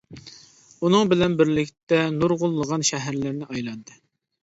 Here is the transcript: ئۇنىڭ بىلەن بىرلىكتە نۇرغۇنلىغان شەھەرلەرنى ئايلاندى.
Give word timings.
ئۇنىڭ 0.87 1.11
بىلەن 1.11 1.35
بىرلىكتە 1.43 2.01
نۇرغۇنلىغان 2.17 2.91
شەھەرلەرنى 2.93 3.51
ئايلاندى. 3.55 4.05